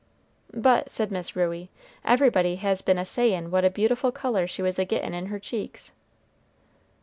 [0.55, 1.69] "But," said Miss Ruey,
[2.03, 5.37] "everybody has been a sayin' what a beautiful color she was a gettin' in her
[5.37, 5.91] cheeks."